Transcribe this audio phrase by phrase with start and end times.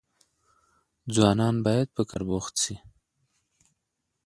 [1.13, 2.75] ځوانان بايد په کار بوخت سي.